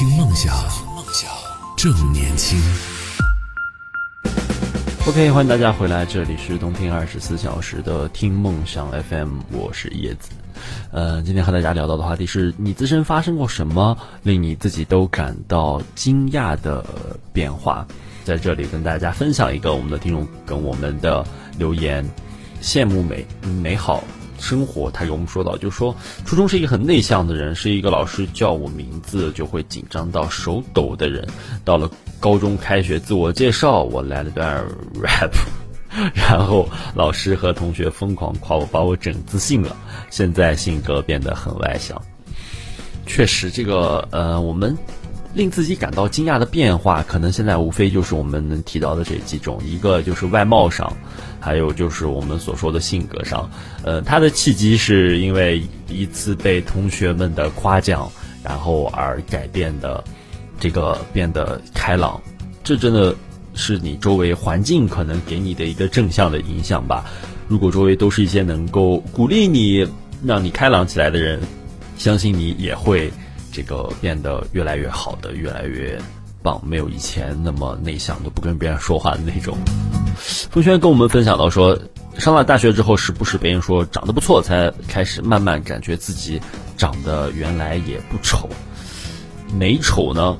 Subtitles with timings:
[0.00, 0.56] 听梦想，
[0.96, 1.30] 梦想
[1.76, 2.58] 正年轻。
[5.06, 10.30] OK，欢迎大家回来，这里是东听二十四小时的听梦想 FM，我是叶子。
[10.90, 16.82] 呃，今天和大家聊到的话题是你自身发生过什么令你自己都感到惊讶的
[17.30, 17.86] 变化？
[18.24, 21.22] 在这里跟大家分享一个我们的听众跟我们的
[21.58, 22.02] 留言，
[22.62, 24.02] 羡慕美美好
[24.40, 25.94] 生活，他给我们说到，就说
[26.24, 31.26] 初中是一个很内向的人，是一个老师叫我名字就会紧张到手抖的人。
[31.64, 31.88] 到了
[32.18, 34.64] 高中开学自我介绍，我来了段
[35.00, 35.30] rap，
[36.14, 39.76] 然后老师和同学疯狂夸我，把我整自信了。
[40.08, 42.00] 现在性格变得很外向。
[43.06, 44.76] 确实，这个呃，我们
[45.32, 50.92] 令自己感到惊讶的变化，可能现在无非就是我们能提到的这几种，一个就是外貌上，
[51.38, 53.48] 还有就是我们所说的性格上。
[53.82, 58.10] 呃，他的契机是因为一次被同学们的夸奖，
[58.42, 60.02] 然后而改变的，
[60.58, 62.20] 这个变得开朗。
[62.64, 63.14] 这真的
[63.54, 67.04] 是你周围环境可能给你的一个正向的影响吧。
[67.48, 69.86] 如果周围都是一些能够鼓励你、
[70.24, 71.40] 让你开朗起来的人，
[71.96, 73.10] 相信你也会
[73.52, 76.00] 这个变得越来越好的，越来越
[76.42, 79.56] 棒，没有以前那么内向，都不跟别人说话的那种。
[80.50, 81.78] 风轩跟我们分享到说，
[82.18, 86.40] 上了大学之后，时不时别人说长得不错，才开始慢慢感觉自己
[86.76, 88.48] 长得原来也不丑。
[89.58, 90.36] 美丑呢，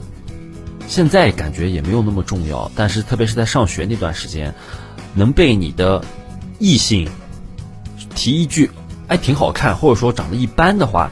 [0.87, 4.55] 现在感觉也没有那么重要，但是特别是在上学那段时间，
[5.15, 6.03] 能被你的
[6.59, 7.09] 异性
[8.15, 8.71] 提一句
[9.09, 11.11] “哎，挺好看”，或者说长得一般的话，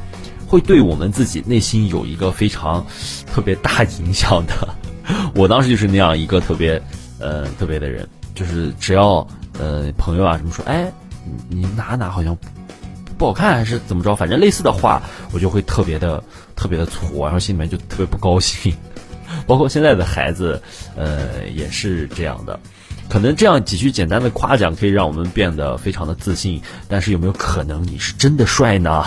[0.48, 2.84] 会对我们自己内心有一个非常
[3.26, 4.68] 特别大影响的。
[5.34, 6.82] 我当时就是那样一个特别
[7.20, 9.26] 呃特别的人，就是只要
[9.60, 10.90] 呃朋友啊什么说，哎，
[11.48, 12.36] 你哪哪好像
[13.16, 16.22] 不好看还是怎么着，反正类似的话，我就会特别的
[16.56, 18.74] 特别的挫，然后心里面就特别不高兴。
[19.46, 20.60] 包括现在的孩子，
[20.96, 22.58] 呃，也是这样的。
[23.08, 29.04] 可能这样几句简单的夸奖可以让我们变得非常的自信，但是有没有可能你是真的帅呢？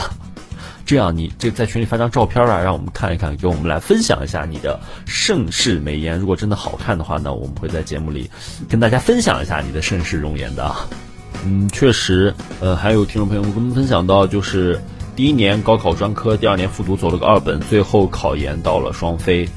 [0.85, 6.19] 这样你这在群里发张照片啊，让我们看一看，给我们来分享一下你的盛世美颜。
[6.19, 8.29] 如果真的好看的话呢，我们会在节目里
[8.69, 10.75] 跟大家分享一下你的盛世容颜的。
[11.45, 14.79] 嗯，确实，呃，还有听众朋友们跟我们分享到，就是
[15.15, 19.47] 第一年高考专科，第二年复读走了个二本，最后考研到了双非。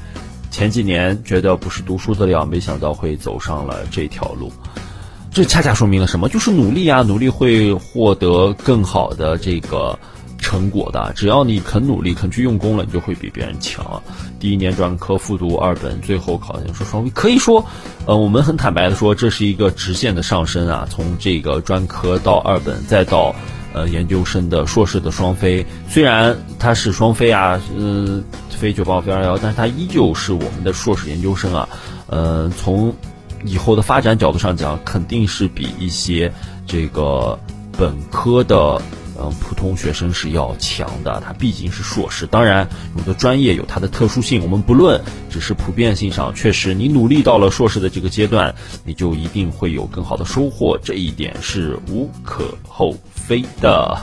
[0.49, 4.51] 前几年觉得不是读书的料，没想到会走上了这条路。
[5.31, 6.29] 这恰恰说明了什么？
[6.29, 9.99] 就是努力啊，努力会获得更好的这个
[10.45, 11.11] 成果的。
[11.15, 14.01] 只要你肯努力，肯去用功了，你就会比别人强。
[14.39, 17.65] 第一年专科复读二本，最后考研说双非，可以说，
[18.05, 23.33] 呃，我们很坦白的说，这是一个直线的上升啊，从这个专科到二本，再到。
[23.77, 31.67] 呃，研究生的硕士的双非，虽然它是双非啊，嗯、呃，非九八五非二幺，但是它依旧是我们的硕士研究生啊。
[32.07, 32.95] 呃，从
[33.43, 36.31] 以后的发展角度上讲，肯定是比一些
[36.65, 37.37] 这个
[37.77, 38.81] 本科的
[39.19, 41.21] 嗯、普通学生是要强的。
[41.25, 42.67] 他毕竟是硕士，当然
[42.97, 48.53] 有的专业有它的特殊性，我们不论，只是普遍性上，确实你努力到了硕士的这个阶段，
[48.83, 53.97] 你就一定会有更好的收获，这一点是无可厚非的，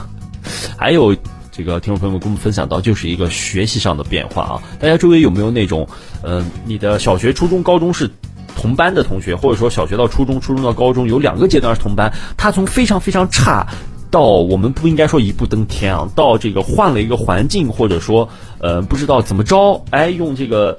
[0.77, 1.15] 还有
[1.51, 4.61] 这个听众朋友们跟我们分享到，就是一个学习上的变化啊。
[4.79, 5.87] 大家周围有没有那种，
[6.23, 8.09] 呃，你的小学、初中、高中是
[8.55, 13.67] 同班的同学，或者说小学到初中、初中到高中有两个阶段是同班，他从非常非常差
[14.13, 18.29] 到我们不应该说一步登天啊，到这个换了一个环境，或者说
[18.59, 20.77] 呃不知道怎么着，哎，用这个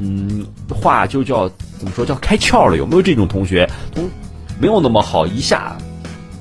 [0.00, 1.48] 嗯话就叫
[1.78, 2.76] 怎么说叫开窍了？
[2.76, 4.08] 有没有这种同学从
[4.60, 5.76] 没有那么好一下？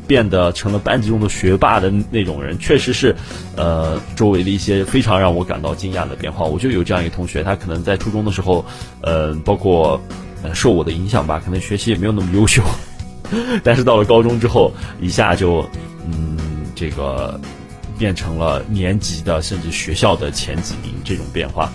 [0.07, 3.15] 变得成了班级中的学霸的那种人，确实是，
[3.55, 6.45] 呃，周围的一些非常让我感到惊讶的变化。
[6.45, 8.63] 我就有这样一个同学，他可能在初中的时候，
[9.01, 9.99] 呃，包括
[10.43, 12.61] 呃受我的影响吧，可能学习也没有那么优秀，
[13.65, 15.65] 但是到了高中之后，一下就，
[16.05, 16.34] 嗯，
[16.75, 17.39] 这个
[17.97, 21.71] 变成了年级的甚至学校的前几名这种变化。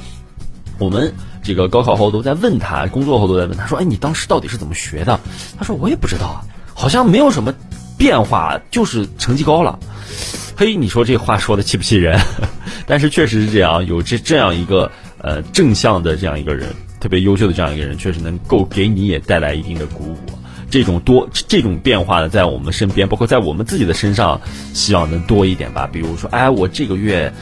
[0.78, 5.18] 我们这个高考后都在问他，工作后都在问他说：“哎，你当时到底是怎么学的？”
[5.58, 6.44] 他说：“我也不知道啊，
[6.74, 7.52] 好像没有什么。”
[8.00, 9.78] 变化就是成绩高了，
[10.56, 12.18] 嘿，你说这话说的气不气人？
[12.88, 16.66] 但是确实是这样，有这这样一个呃正向的这样一个人，
[16.98, 20.16] 特别优秀的这样一个人，确实能够给你也带来一定的鼓舞。
[20.70, 24.40] 这种多这种变化呢，在我们身边，包括在我们自己的身上，
[24.72, 25.88] 希望能多一点吧。
[25.92, 27.32] 比如说，哎，我这个月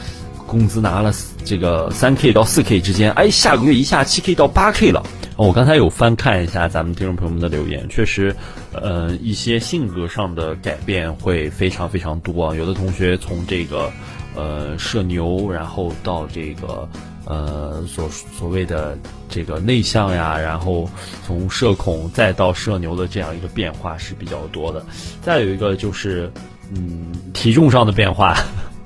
[0.47, 1.13] 工资拿了
[1.45, 5.03] 这个三 k 到四 k 之间，哎，下个月一下七 k 到八 k 了。
[5.37, 8.35] 我刚才有翻看一下咱们听众朋友们的留言，确实，
[8.73, 12.55] 呃，一些性格上的改变会非常非常多啊。
[12.55, 13.89] 有的同学从这个
[14.39, 16.87] 呃社牛，然后到这个
[17.25, 18.97] 呃所所谓的
[19.27, 20.89] 这个内向呀，然后
[21.27, 24.85] 从社恐再到社牛的这样一个变化是比较多的。
[25.21, 26.31] 再有一个就是
[26.73, 28.37] 嗯体重上的变化，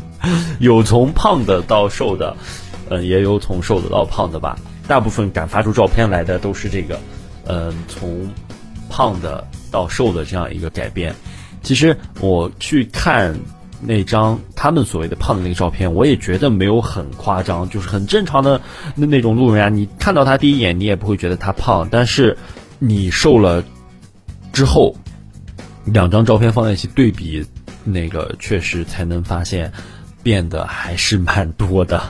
[0.60, 2.36] 有从胖的到瘦的，
[2.90, 4.58] 呃也有从瘦的到胖的吧。
[4.88, 7.00] 大部分敢发出照片来的都是这个，
[7.46, 8.28] 嗯从
[8.90, 11.16] 胖的到瘦的这样一个改变。
[11.62, 13.34] 其实我去看
[13.86, 18.60] 那张他们所谓的胖的那个照片，我也觉得没有很夸张，就是很正常的
[18.96, 19.70] 那那种路人啊。
[19.70, 22.38] 你看到他第一眼，你也不会觉得他胖，但是
[22.80, 23.64] 你瘦了
[24.52, 24.96] 之后，
[25.86, 27.46] 两张照片放在一起对比，
[27.84, 29.72] 那个确实才能发现
[30.22, 32.02] 变得还是蛮多的。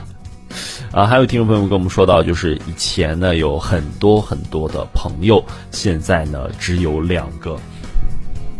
[0.92, 7.58] 啊，还有听众朋友跟我们说到，就是以前呢有很多很多的朋友，现在呢只有两个。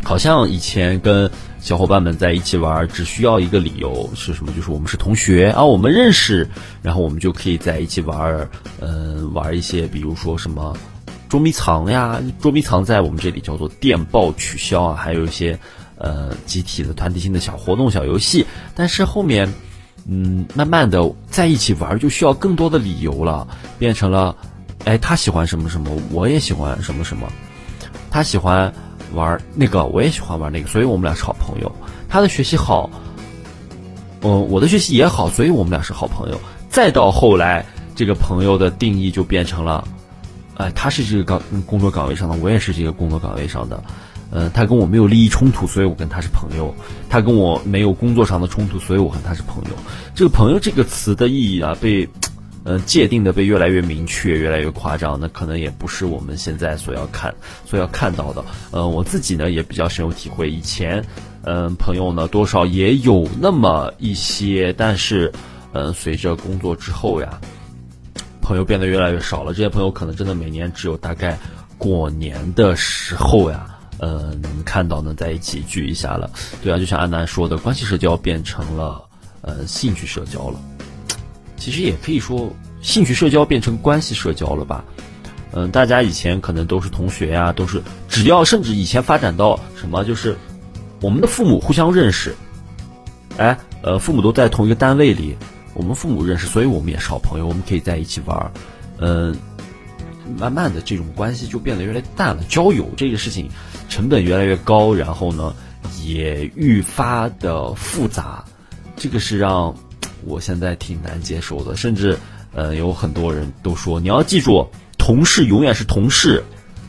[0.02, 1.30] 好像以前跟
[1.64, 4.52] 小伙伴们在一起玩，只需要一个理由是什么？
[4.52, 6.46] 就是我们是同学啊，我们认识，
[6.82, 8.46] 然后我们就可以在一起玩，
[8.80, 10.76] 嗯，玩一些，比如说什么
[11.26, 15.58] 捉迷藏呀，捉迷藏在我们这里叫做电报取消啊，还有一些
[15.96, 18.44] 呃集体的团体性的小活动、小游戏。
[18.74, 19.50] 但是后面，
[20.06, 24.36] 嗯，慢慢的在一起玩就需要更多的理由了，变成了，
[24.84, 27.26] 哎，他喜欢什么什么，我也喜欢什么什么，
[28.10, 28.70] 他喜欢。
[29.14, 31.72] 玩那个我也喜欢玩那个，所以我们俩是好朋友。
[32.08, 32.90] 他的学习好，
[34.22, 36.40] 嗯，我的学习也好，所以我们俩是好朋友。
[36.68, 37.64] 再到后来，
[37.94, 39.86] 这个朋友的定义就变成了，
[40.56, 43.82] 哎，他是这个岗工作岗位上的，我也是这个工作岗位上的。
[44.30, 46.74] 嗯，他跟我没有利益冲突，所以我跟他是朋友。
[47.08, 49.70] 他跟我没有工作上的冲突，所以我和他是朋友。
[50.14, 52.08] 这个“朋友”这个词的意义啊，被。
[52.64, 57.34] 呃，界定的被越来越明确，越来越夸张，那可能也不是我们现在所要看、
[57.66, 58.42] 所要看到的。
[58.70, 60.50] 呃，我自己呢也比较深有体会。
[60.50, 61.04] 以前，
[61.42, 65.30] 嗯，朋友呢多少也有那么一些，但是，
[65.72, 67.38] 嗯，随着工作之后呀，
[68.40, 69.52] 朋友变得越来越少了。
[69.52, 71.38] 这些朋友可能真的每年只有大概
[71.76, 73.66] 过年的时候呀，
[73.98, 76.30] 呃，能看到能在一起聚一下了。
[76.62, 79.04] 对啊，就像安南说的，关系社交变成了
[79.42, 80.58] 呃兴趣社交了。
[81.64, 84.84] 其实也可以说，兴趣社交变成关系社交了吧？
[85.52, 90.36] 嗯，大家以前可能都是同学呀，都是只要甚至以前发展到什么，就是
[91.00, 92.34] 我们的父母互相认识，
[93.38, 95.34] 哎，呃，父母都在同一个单位里，
[95.72, 98.52] 我们父母认识，所以我们也是好朋友，我们可以在一起玩儿。
[98.98, 99.34] 嗯，
[100.38, 102.44] 慢慢的这种关系就变得越来越淡了。
[102.46, 103.48] 交友这个事情
[103.88, 105.56] 成本越来越高，然后呢，
[106.04, 108.44] 也愈发的复杂，
[108.96, 109.74] 这个是让。
[110.26, 112.18] 我现在挺难接受的，甚至，
[112.52, 114.68] 呃，有很多人都说，你要记住，
[114.98, 116.42] 同事永远是同事。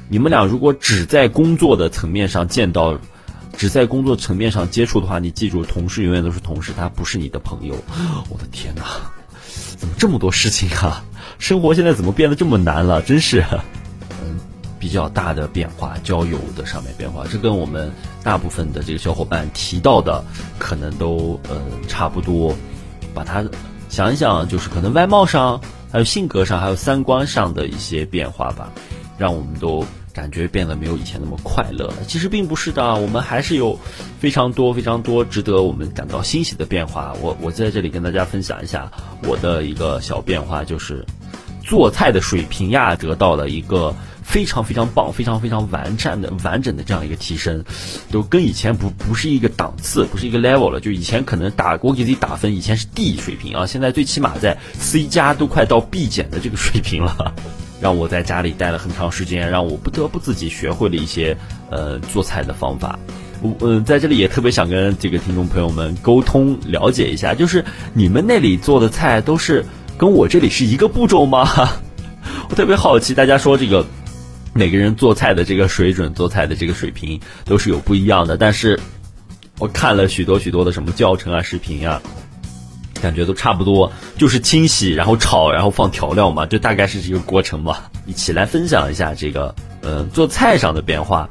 [0.07, 2.99] 你们俩如果只在工作的层面上见到，
[3.57, 7.75] 只在工作层面上接触的话，你记住，同事永远都是同事，他不是你的朋友。
[8.29, 8.83] 我的天哪，
[9.77, 11.03] 怎么这么多事情啊？
[11.39, 13.01] 生活现在怎么变得这么难了？
[13.01, 13.43] 真是，
[14.21, 14.39] 嗯，
[14.79, 17.91] 比较大的变化，交友的上面变化，这跟我们
[18.23, 20.23] 大部分的这个小伙伴提到的，
[20.59, 22.55] 可能都呃差不多。
[23.15, 23.43] 把它
[23.89, 25.59] 想一想，就是可能外貌上、
[25.91, 28.69] 还有性格上、还有三观上的一些变化吧，
[29.17, 29.83] 让我们都
[30.13, 31.95] 感觉变得没有以前那么快乐了。
[32.05, 33.79] 其实并不是的，我们还是有
[34.19, 37.15] 非常多、非常多值得我们感到欣喜的变化。
[37.21, 38.91] 我我在这里跟大家分享一下
[39.23, 41.05] 我的一个小变化，就是
[41.63, 43.95] 做菜的水平呀，得到了一个。
[44.25, 47.63] 非常非常棒，非常非常完善的完整的这样一个提升，
[48.11, 50.81] 都跟以前不不是一个档次，不是一个 level 了。
[50.81, 57.33] 就以前可能打我给自己打分，以前是 D 水平啊，现在最起码在 C 加都快到 B 减的这个水平了。
[57.79, 61.37] 让我在家里待了很长时间，让我不得不自己学会了一些
[61.69, 62.97] 呃做菜的方法。
[63.41, 67.63] 我呃在这里也特别想跟这个听众朋友们沟通了解一下，就是
[67.93, 69.63] 你们那里做的菜都是
[69.97, 71.47] 跟我这里是一个步骤吗？
[72.49, 73.85] 我特别好奇，大家说这个。
[74.57, 78.37] 每个人做菜的这个水准，做菜的这个水平都是有不一样的。
[78.37, 78.79] 但是，
[79.59, 82.01] 我看了许多许多的什么教程啊、视频啊，
[83.01, 87.91] 感觉都差不多，就是清洗，然后炒，然后放调料嘛，就大概是这个过程吧。
[88.05, 91.29] 一起来分享一下这个，呃，做菜上的变化。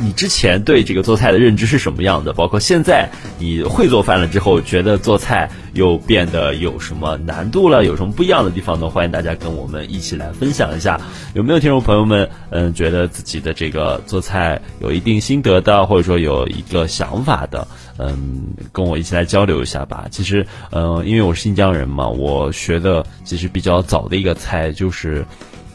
[0.00, 2.32] 你之前对这个做菜的认知是什么样的？
[2.32, 7.84] 包括现在你会做饭了之后，觉得做菜又变得有什么难度了？
[7.84, 8.88] 有什么不一样的地方呢？
[8.88, 10.98] 欢迎大家跟我们一起来分享一下。
[11.34, 18.42] 有没有听众朋友们，嗯，觉得自己的这个做菜有一定心得的，或者说有一个想法的，嗯，
[18.72, 20.06] 跟我一起来交流一下吧。
[20.10, 25.24] 其实，嗯，因为我是新疆人嘛，我学的其实比较早的一个菜就是。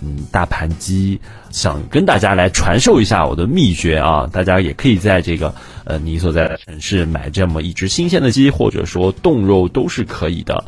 [0.01, 4.29] 嗯，大盘鸡想跟大家来传授一下我的秘诀啊！
[4.31, 10.65] 大家也可以在这个呃你所在的城市买这么一只新鲜的鸡，或者说冻肉都是可以的。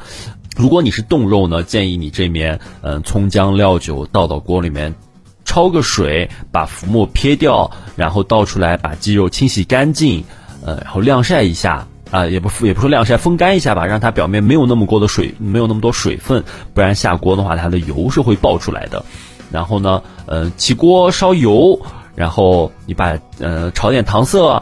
[0.55, 4.95] 如果你是冻肉呢，建议你这面嗯葱姜料酒倒到锅里面，
[5.45, 10.23] 焯个水，把浮沫撇掉，然后倒出来，把鸡肉清洗干净，
[10.65, 11.87] 呃，然后晾晒一下。
[12.11, 19.03] 啊，也不也不说晾晒，风干一下吧，让它表面没有那么多的水，没有那么多水分，不然下锅的话，它的油是会爆出来的。
[19.51, 21.79] 然后呢，呃，起锅烧油，
[22.15, 24.61] 然后你把呃炒点糖色，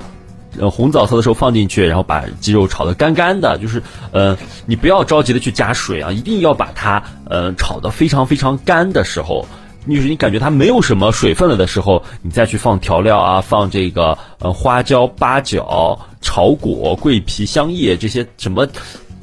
[0.59, 9.45] 呃红枣色的时候放进去，然后把鸡肉炒得干干的，就是呃你不要着急的去加水啊，一定要把它呃炒得非常非常干的时候。
[9.93, 18.67] 就是你感觉它没有什么水分了的时候，你再去放调料啊，放这个呃花椒、八角、炒果、桂皮、香叶这些什么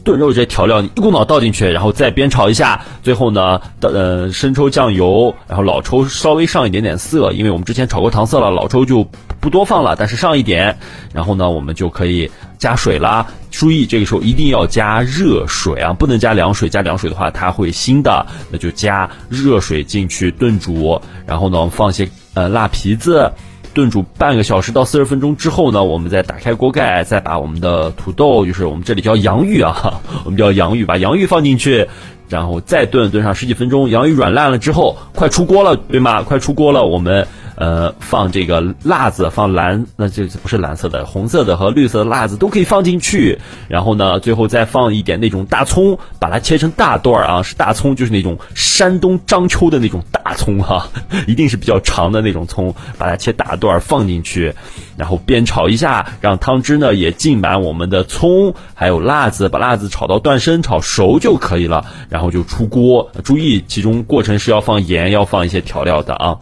[0.05, 9.07] 炖肉这些调料，你一股脑倒进去，然后再煸炒一下，最后呢，呃生抽、酱油，然后老抽稍微上一点点色，因为我们之前炒过糖色了，老抽就
[9.43, 10.79] 不多放了，但是上一点，
[11.13, 12.31] 然后呢，我们就可以。
[12.59, 16.69] 加水啦，注意这个时候一定要加热水啊，不能加凉水。
[16.69, 18.25] 加凉水的话，它会腥的。
[18.53, 23.33] 那就加热水进去炖煮，然后呢，放些呃辣皮子，
[23.75, 31.89] 炖煮半个小时到四十分钟之后呢，我们再打开锅盖，再把我们的土豆，就是我们这里叫洋芋啊， 我们叫洋芋，把洋芋放进去，
[32.29, 36.23] 然后再炖炖上十几分钟，洋芋软烂了之后，快出锅了，对吗？
[36.23, 37.27] 快出锅了，我们。
[37.55, 43.39] 呃，放这个辣子，放蓝，那这不是蓝色的，红色的和绿色的辣子都可以放进去。
[43.69, 50.89] 然后呢，最后再放一点那种大葱，把它切成大段儿啊，是大葱，就是那种山东章丘的那种大葱哈，
[51.29, 54.55] 一定是比较长的那种葱，把它切大段儿放进去，
[54.97, 61.85] 然后煸炒一下，让汤汁呢也浸满我们的葱，还有辣子，把辣子炒到断生，炒熟就可以了。
[62.09, 66.39] 然后就出锅，注意其中过程是要放盐，要放一些调料的啊。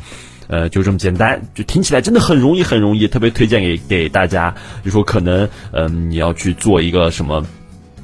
[0.51, 4.53] 呃，就这么简单，就听起来真的很容易，很容易，特别推荐给给大家。
[4.85, 7.47] 就说可能，嗯，你要去做一个什么，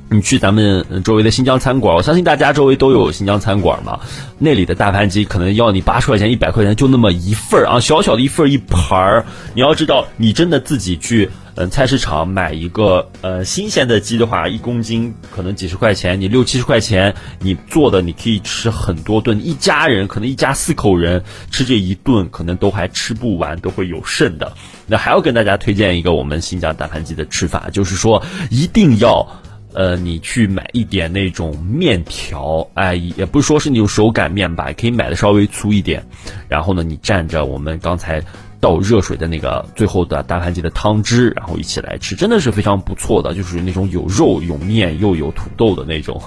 [0.09, 3.99] 你去咱们周围的新疆餐馆，我相信大家周围都有新疆餐馆嘛，
[4.38, 9.26] 那里的大盘鸡可能要你八十块钱、一百块钱就那么一份儿啊，小小的一份儿一盘儿。
[9.53, 11.29] 你要知道，你真的自己去。
[11.59, 24.53] 嗯，菜市场买一个呃新鲜的鸡的话，一公斤可能几十块钱，你六七十块钱，你做的你可以吃很多顿，一家人可能一家四口人吃这一顿，可能都还吃不完，都会有剩的。
[24.87, 29.27] 那还要跟大家推荐一个我们新疆大盘鸡的吃法，就是说一定要，
[29.73, 36.07] 呃，你去买一点那种面条，哎，也不是说是那种手擀面吧，可以买的稍微粗一点，
[36.49, 38.23] 然后呢，你蘸着我们刚才。
[38.61, 46.21] 倒热水的那个最后的大盘鸡的汤汁，然后一起来吃，真的是非常不错的，就是那种有肉有面又有土豆的那种，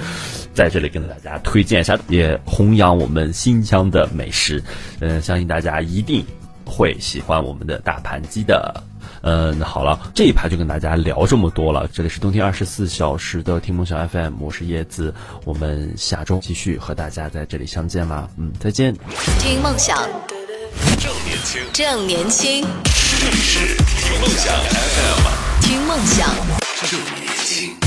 [0.54, 4.62] 在这里跟大家推荐一下，也弘扬我们新疆的美食，
[5.00, 6.24] 嗯，相信大家一定
[6.64, 8.82] 会喜欢我们的大盘鸡的。
[9.22, 11.88] 嗯，好了，这一排就跟大家聊这么多了。
[11.92, 15.12] 这里是冬天二十四小时的听梦想 FM，我是叶子，
[15.44, 18.28] 我们下周继续和大家在这里相见啦。
[18.36, 18.94] 嗯，再见。
[19.40, 19.98] 听梦想。
[21.72, 22.66] 正年轻，
[23.20, 26.34] 这里是听梦想 FM，听梦想，
[26.90, 27.85] 正年轻。